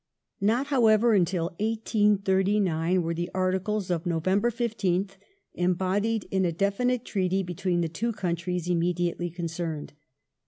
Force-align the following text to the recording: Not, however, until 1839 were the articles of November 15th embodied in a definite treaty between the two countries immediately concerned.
Not, 0.41 0.65
however, 0.73 1.13
until 1.13 1.51
1839 1.59 3.03
were 3.03 3.13
the 3.13 3.29
articles 3.35 3.91
of 3.91 4.07
November 4.07 4.49
15th 4.49 5.11
embodied 5.53 6.25
in 6.31 6.43
a 6.43 6.51
definite 6.51 7.05
treaty 7.05 7.43
between 7.43 7.81
the 7.81 7.87
two 7.87 8.11
countries 8.11 8.67
immediately 8.67 9.29
concerned. 9.29 9.93